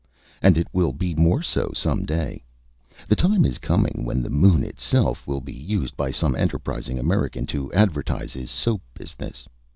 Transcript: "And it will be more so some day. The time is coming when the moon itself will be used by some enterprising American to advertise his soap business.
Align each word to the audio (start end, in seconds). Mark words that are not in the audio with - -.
"And 0.41 0.57
it 0.57 0.67
will 0.73 0.93
be 0.93 1.13
more 1.13 1.43
so 1.43 1.71
some 1.75 2.07
day. 2.07 2.43
The 3.07 3.15
time 3.15 3.45
is 3.45 3.59
coming 3.59 4.01
when 4.03 4.23
the 4.23 4.31
moon 4.31 4.63
itself 4.63 5.27
will 5.27 5.41
be 5.41 5.53
used 5.53 5.95
by 5.95 6.09
some 6.09 6.35
enterprising 6.35 6.97
American 6.97 7.45
to 7.53 7.71
advertise 7.71 8.33
his 8.33 8.49
soap 8.49 8.81
business. 8.95 9.47